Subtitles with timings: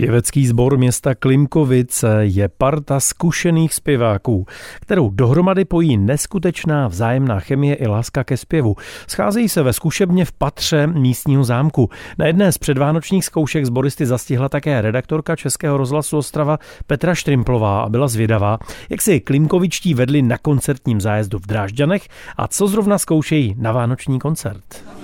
[0.00, 4.46] Pěvecký sbor města Klimkovice je parta zkušených zpěváků,
[4.80, 8.76] kterou dohromady pojí neskutečná vzájemná chemie i láska ke zpěvu.
[9.08, 11.90] Scházejí se ve zkušebně v patře místního zámku.
[12.18, 17.88] Na jedné z předvánočních zkoušek sboristy zastihla také redaktorka Českého rozhlasu Ostrava Petra Štrimplová a
[17.88, 18.58] byla zvědavá,
[18.90, 24.18] jak si Klimkovičtí vedli na koncertním zájezdu v Drážďanech a co zrovna zkoušejí na vánoční
[24.18, 24.95] koncert.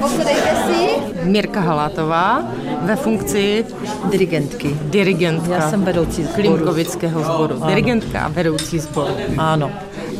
[0.00, 0.88] Posadejte si.
[1.22, 2.42] Mirka Halátová
[2.82, 3.66] ve funkci
[4.10, 4.76] dirigentky.
[4.82, 5.54] Dirigentka.
[5.54, 6.34] Já jsem vedoucí sboru.
[6.34, 7.56] Klimkovického sboru.
[7.56, 7.66] Ano.
[7.66, 9.14] Dirigentka a vedoucí sboru.
[9.38, 9.70] Ano.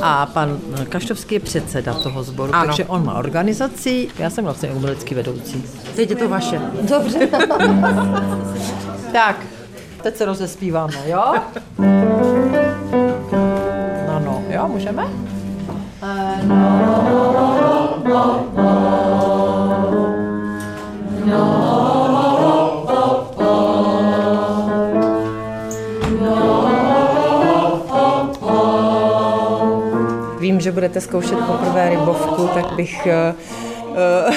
[0.03, 2.67] A pan Kaštovský je předseda toho sboru, ano.
[2.67, 5.65] takže on má organizaci, já jsem vlastně umělecký vedoucí.
[5.97, 6.61] Teď je to vaše.
[6.83, 7.19] Dobře.
[9.13, 9.37] tak,
[10.03, 11.35] teď se rozespíváme, jo?
[14.07, 15.05] No, no, jo, můžeme?
[15.05, 19.10] Uh, no, no, no.
[30.51, 33.35] Vím, že budete zkoušet poprvé rybovku, tak bych eh,
[33.97, 34.33] eh,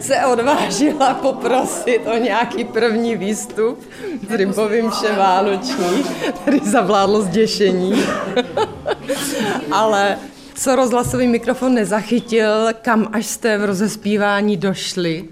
[0.00, 3.82] se odvážila poprosit o nějaký první výstup
[4.28, 6.04] s rybovým vánoční.
[6.44, 8.02] Tady zavládlo zděšení.
[9.72, 10.18] Ale
[10.54, 15.24] co rozhlasový mikrofon nezachytil, kam až jste v rozespívání došli?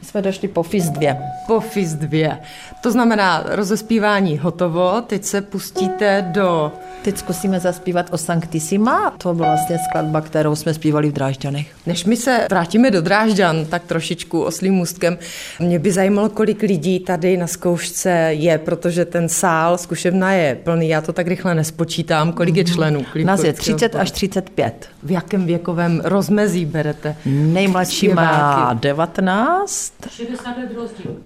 [0.00, 1.16] My jsme došli po FIS 2.
[1.46, 2.38] Po FIS 2.
[2.80, 9.14] To znamená rozespívání hotovo, teď se pustíte do Teď zkusíme zaspívat o Sanctissima.
[9.18, 11.66] To byla vlastně skladba, kterou jsme zpívali v Drážďanech.
[11.86, 15.18] Než my se vrátíme do Drážďan, tak trošičku oslým můstkem,
[15.60, 20.88] mě by zajímalo, kolik lidí tady na zkoušce je, protože ten sál zkušebna je plný.
[20.88, 23.04] Já to tak rychle nespočítám, kolik je členů.
[23.24, 24.88] Nás je 30 až 35.
[25.02, 27.16] V jakém věkovém rozmezí berete?
[27.26, 29.87] Nejmladší má 19.
[30.10, 30.70] 60 let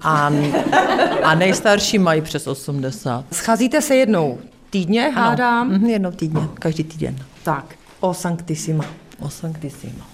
[0.00, 0.30] a,
[1.22, 3.24] a nejstarší mají přes 80.
[3.32, 4.38] Scházíte se jednou
[4.70, 5.14] týdně, ano.
[5.14, 5.68] hádám?
[5.68, 7.16] Mm, jednou týdně, každý týden.
[7.42, 8.84] Tak, o Sanctissima.
[9.18, 10.11] O Sanctissima.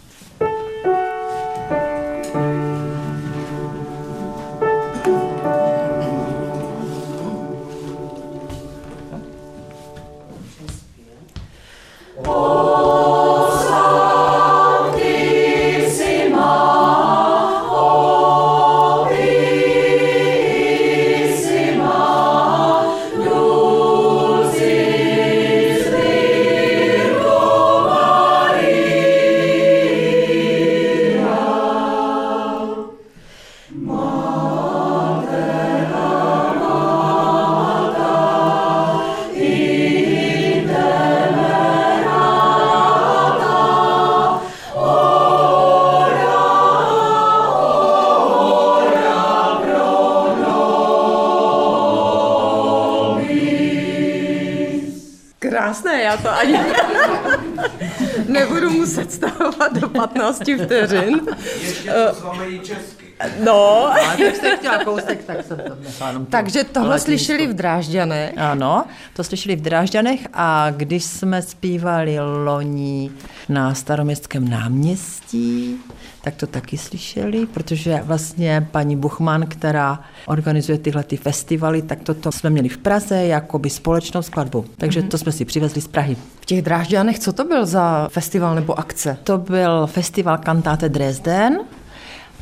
[55.68, 56.58] Krásné, já to ani
[58.28, 61.20] nebudu muset stavovat do 15 vteřin.
[61.60, 63.07] Ještě to česky.
[63.44, 63.86] No.
[64.08, 66.20] A když jste chtěla kousek, tak jsem to nechala.
[66.30, 68.38] Takže tohle slyšeli v Drážďanech?
[68.38, 68.84] Ano,
[69.16, 73.10] to slyšeli v Drážďanech a když jsme zpívali loni
[73.48, 75.76] na staroměstském náměstí,
[76.24, 82.32] tak to taky slyšeli, protože vlastně paní Buchman, která organizuje tyhle ty festivaly, tak toto
[82.32, 84.64] jsme měli v Praze jako by společnou skladbu.
[84.76, 86.16] Takže to jsme si přivezli z Prahy.
[86.40, 89.18] V těch Drážďanech, co to byl za festival nebo akce?
[89.24, 91.58] To byl festival Kantáte Dresden,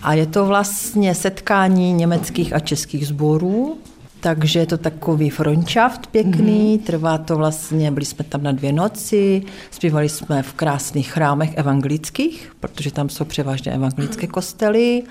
[0.03, 3.79] a je to vlastně setkání německých a českých sborů,
[4.21, 6.87] takže je to takový frontschaft pěkný, mm-hmm.
[6.87, 12.53] trvá to vlastně, byli jsme tam na dvě noci, zpívali jsme v krásných chrámech evangelických,
[12.61, 15.03] protože tam jsou převážně evangelické kostely.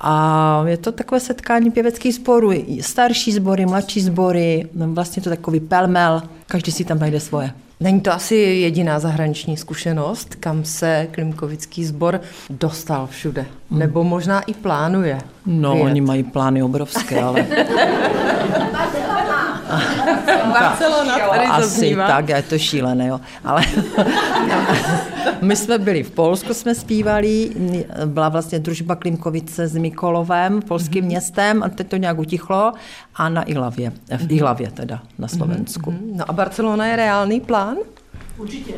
[0.00, 6.22] A je to takové setkání pěveckých sborů, starší sbory, mladší sbory, vlastně to takový pelmel,
[6.46, 7.52] každý si tam najde svoje.
[7.80, 12.20] Není to asi jediná zahraniční zkušenost, kam se Klimkovický sbor
[12.50, 13.46] dostal všude.
[13.70, 13.78] Hmm.
[13.78, 15.18] Nebo možná i plánuje.
[15.46, 15.84] No, vyjet.
[15.84, 17.46] oni mají plány obrovské, ale...
[20.52, 22.06] Barcelona tady Asi zaznívá.
[22.06, 23.20] tak, je to šílené, jo.
[23.44, 23.62] Ale
[25.40, 27.50] my jsme byli v Polsku, jsme zpívali,
[28.06, 31.06] byla vlastně družba Klimkovice s Mikolovem, polským mm-hmm.
[31.06, 32.72] městem, a teď to nějak utichlo,
[33.14, 35.90] a na Ilavě, v Ilavě teda, na Slovensku.
[35.90, 36.16] Mm-hmm.
[36.16, 37.76] No a Barcelona je reálný plán?
[38.38, 38.74] Určitě.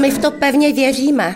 [0.00, 1.34] My v to pevně věříme.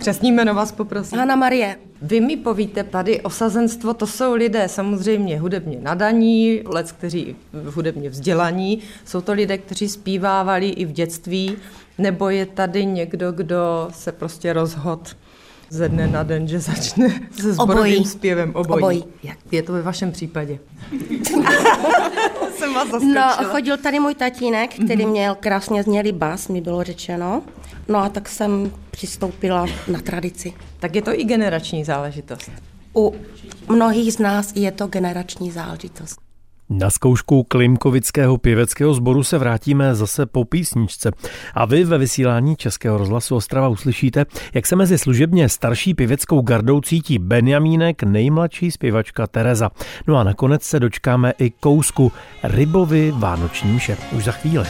[0.00, 1.18] Křesní jméno vás poprosím.
[1.18, 1.76] Hanna Marie.
[2.02, 7.36] Vy mi povíte, tady osazenstvo, to jsou lidé samozřejmě hudebně nadaní, lec, kteří
[7.74, 11.56] hudebně vzdělaní, jsou to lidé, kteří zpívávali i v dětství,
[11.98, 15.02] nebo je tady někdo, kdo se prostě rozhodl
[15.70, 18.82] ze dne na den, že začne se zborovým zpěvem obojí.
[18.82, 19.04] Obojí.
[19.22, 20.58] Jak je to ve vašem případě?
[22.56, 27.42] Jsem vás No, chodil tady můj tatínek, který měl krásně znělý bas, mi bylo řečeno.
[27.90, 30.52] No a tak jsem přistoupila na tradici.
[30.80, 32.50] Tak je to i generační záležitost.
[32.96, 33.14] U
[33.68, 36.20] mnohých z nás je to generační záležitost.
[36.72, 41.10] Na zkoušku Klimkovického pěveckého sboru se vrátíme zase po písničce.
[41.54, 46.80] A vy ve vysílání Českého rozhlasu Ostrava uslyšíte, jak se mezi služebně starší pěveckou gardou
[46.80, 49.70] cítí Benjamínek, nejmladší zpěvačka Tereza.
[50.06, 52.12] No a nakonec se dočkáme i kousku
[52.42, 53.96] Rybovy Vánoční mše.
[54.12, 54.66] Už za chvíli.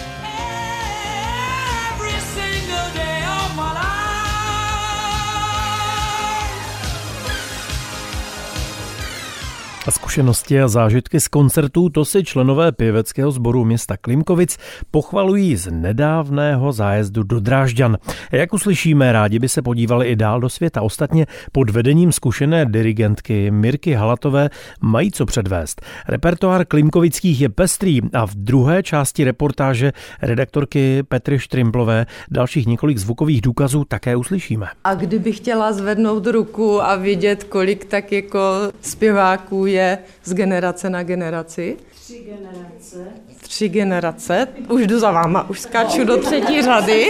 [9.90, 14.58] A zkušenosti a zážitky z koncertů to si členové pěveckého sboru města Klimkovic
[14.90, 17.96] pochvalují z nedávného zájezdu do Drážďan.
[18.32, 20.82] Jak uslyšíme, rádi by se podívali i dál do světa.
[20.82, 24.50] Ostatně pod vedením zkušené dirigentky Mirky Halatové
[24.80, 25.82] mají co předvést.
[26.08, 29.92] Repertoár Klimkovických je pestrý a v druhé části reportáže
[30.22, 34.66] redaktorky Petry Štrimplové dalších několik zvukových důkazů také uslyšíme.
[34.84, 38.40] A kdyby chtěla zvednout ruku a vidět, kolik tak jako
[38.80, 39.79] zpěváků je
[40.24, 41.76] z generace na generaci?
[41.94, 43.06] Tři generace.
[43.40, 44.48] Tři generace?
[44.68, 47.06] Už jdu za váma, už skáču do třetí řady.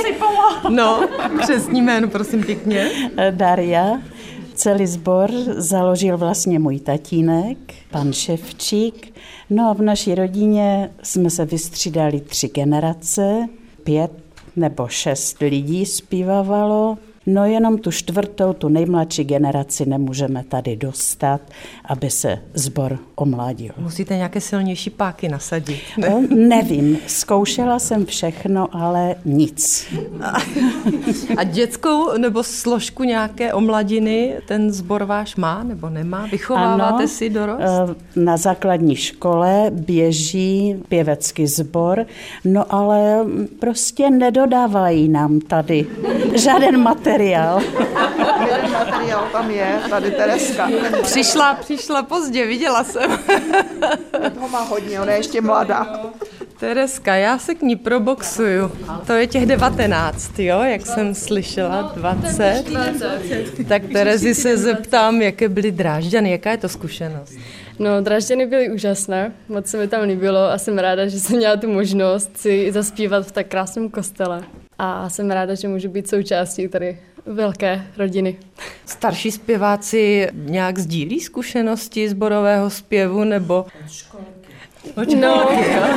[0.68, 1.08] No,
[1.40, 2.90] křesní jméno, prosím pěkně.
[3.30, 3.98] Daria.
[4.54, 7.58] Celý sbor založil vlastně můj tatínek,
[7.90, 9.14] pan Ševčík.
[9.50, 13.48] No a v naší rodině jsme se vystřídali tři generace,
[13.84, 14.12] pět
[14.56, 16.98] nebo šest lidí zpívávalo.
[17.32, 21.40] No jenom tu čtvrtou, tu nejmladší generaci nemůžeme tady dostat,
[21.84, 23.70] aby se sbor omladil.
[23.78, 25.80] Musíte nějaké silnější páky nasadit.
[25.98, 29.86] No, nevím, zkoušela jsem všechno, ale nic.
[31.36, 36.26] A dětskou nebo složku nějaké omladiny ten sbor váš má nebo nemá?
[36.32, 37.60] Vychováváte si dorost?
[38.16, 42.06] eh, Na základní škole běží pěvecký sbor,
[42.44, 43.24] no ale
[43.58, 45.86] prostě nedodávají nám tady
[46.34, 47.19] žádný materiál.
[48.46, 50.70] Jeden materiál tam je, tady Tereska.
[51.02, 53.18] Přišla, přišla pozdě, viděla jsem.
[54.34, 56.00] Toho má hodně, ona je ještě mladá.
[56.60, 58.72] Tereska, já se k ní proboxuju.
[59.06, 62.64] To je těch 19, jo, jak jsem slyšela, 20.
[63.68, 67.32] Tak Terezi se zeptám, jaké byly drážďany, jaká je to zkušenost?
[67.78, 71.56] No, Dražďany byly úžasné, moc se mi tam líbilo a jsem ráda, že jsem měla
[71.56, 74.42] tu možnost si zaspívat v tak krásném kostele.
[74.82, 78.36] A jsem ráda, že můžu být součástí tady velké rodiny.
[78.86, 83.66] Starší zpěváci nějak sdílí zkušenosti zborového zpěvu, nebo...
[85.16, 85.48] No,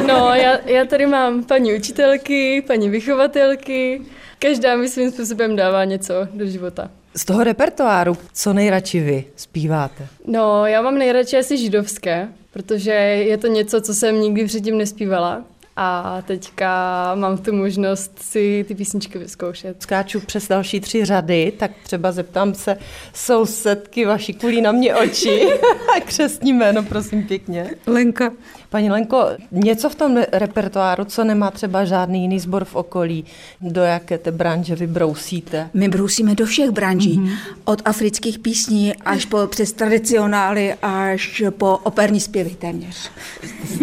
[0.07, 4.01] no já, já tady mám paní učitelky, paní vychovatelky,
[4.39, 6.91] každá mi svým způsobem dává něco do života.
[7.15, 10.07] Z toho repertoáru, co nejradši vy zpíváte?
[10.27, 15.43] No, já mám nejradši asi židovské, protože je to něco, co jsem nikdy předtím nespívala.
[15.75, 16.71] A teďka
[17.15, 19.81] mám tu možnost si ty písničky vyzkoušet.
[19.81, 22.77] Skáču přes další tři řady, tak třeba zeptám se
[23.13, 25.49] sousedky vaší kulí na mě oči.
[26.05, 27.69] Křestní jméno, prosím pěkně.
[27.87, 28.31] Lenka.
[28.73, 33.25] Paní Lenko, něco v tom repertoáru, co nemá třeba žádný jiný sbor v okolí,
[33.61, 35.69] do jaké té branže vybrousíte?
[35.73, 37.37] My brousíme do všech branží, mm-hmm.
[37.65, 43.11] od afrických písní až po přes tradicionály až po operní zpěvy téměř.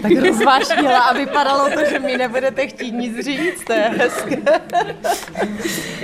[0.02, 4.36] Tak rozvášnila a vypadalo to, že mi nebudete chtít nic říct, to je hezké.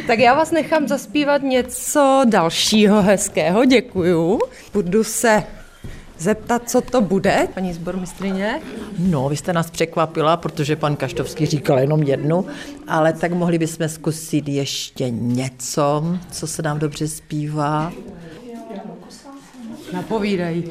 [0.07, 4.41] tak já vás nechám zaspívat něco dalšího hezkého, děkuju.
[4.73, 5.45] Budu se
[6.19, 8.61] zeptat, co to bude, paní zbormistrině.
[8.99, 12.47] No, vy jste nás překvapila, protože pan Kaštovský říkal jenom jednu,
[12.89, 17.93] ale tak mohli bychom zkusit ještě něco, co se nám dobře zpívá.
[19.93, 20.71] Napovídej.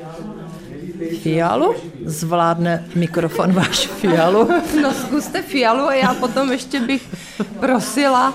[1.22, 1.76] Fialu?
[2.06, 4.50] Zvládne mikrofon váš fialu?
[4.82, 7.16] No zkuste fialu a já potom ještě bych
[7.60, 8.34] prosila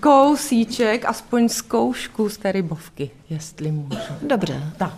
[0.00, 4.12] kousíček, aspoň zkoušku z té rybovky, jestli můžu.
[4.22, 4.62] Dobře.
[4.76, 4.94] Tak.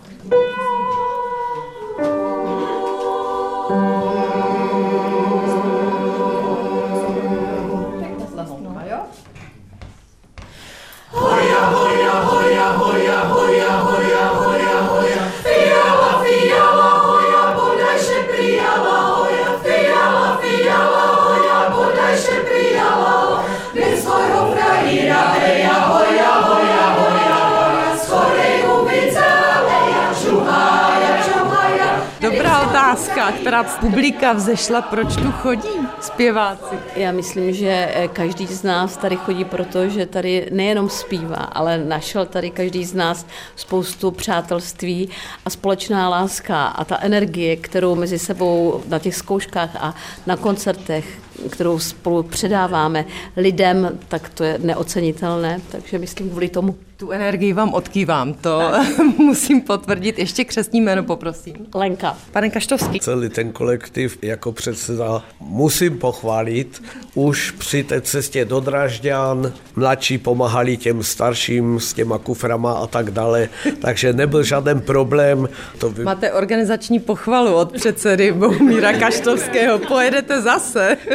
[33.53, 36.75] Která publika vzešla, proč tu chodí zpěváci?
[36.95, 41.77] Já myslím, že eh, každý z nás tady chodí proto, že tady nejenom zpívá, ale
[41.77, 45.09] našel tady každý z nás spoustu přátelství
[45.45, 49.95] a společná láska a ta energie, kterou mezi sebou na těch zkouškách a
[50.27, 51.05] na koncertech
[51.49, 53.05] kterou spolu předáváme
[53.37, 56.75] lidem, tak to je neocenitelné, takže myslím kvůli tomu.
[57.03, 58.71] Tu energii vám odkývám, to
[59.17, 60.19] musím potvrdit.
[60.19, 61.55] Ještě křesní jméno poprosím.
[61.75, 62.17] Lenka.
[62.31, 62.99] Pane Kaštovský.
[62.99, 66.83] Celý ten kolektiv jako předseda musím pochválit.
[67.15, 73.11] Už při té cestě do Dražďan mladší pomáhali těm starším s těma kuframa a tak
[73.11, 73.49] dále,
[73.81, 75.49] takže nebyl žádný problém.
[75.77, 76.03] To by...
[76.03, 79.79] Máte organizační pochvalu od předsedy Bohumíra Kaštovského.
[79.79, 80.97] Pojedete zase.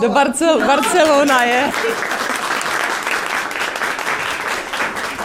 [0.00, 1.70] Do Barcel- Barcelona je.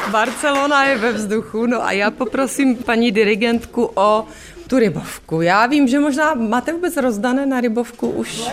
[0.10, 4.26] Barcelona je ve vzduchu, no a já poprosím paní dirigentku o
[4.68, 5.42] tu rybovku.
[5.42, 8.50] Já vím, že možná máte vůbec rozdané na rybovku už?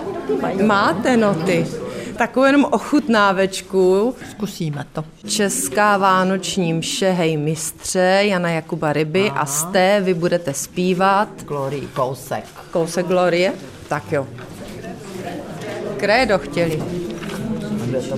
[0.63, 1.67] Máte noty.
[2.17, 4.15] Takovou jenom ochutnávečku.
[4.31, 5.05] Zkusíme to.
[5.27, 9.41] Česká vánoční mše, hej mistře, Jana Jakuba Ryby Aha.
[9.41, 11.29] a z té vy budete zpívat.
[11.45, 12.45] Glorii, kousek.
[12.71, 13.53] Kousek Glorie?
[13.89, 14.27] Tak jo.
[15.97, 16.83] Krédo chtěli.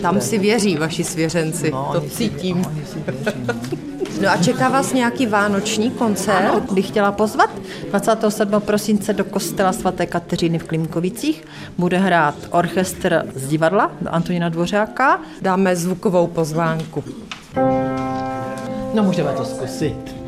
[0.03, 2.65] Tam si věří vaši svěřenci, no, to cítím.
[4.23, 6.51] No a čeká vás nějaký vánoční koncert?
[6.51, 6.61] Ano.
[6.73, 7.51] Bych chtěla pozvat
[7.91, 8.61] 27.
[8.61, 11.45] prosince do kostela svaté Kateřiny v Klimkovicích.
[11.79, 15.21] Bude hrát orchestr z divadla Antonína Dvořáka.
[15.43, 17.05] Dáme zvukovou pozvánku.
[18.95, 20.28] No můžeme to zkusit.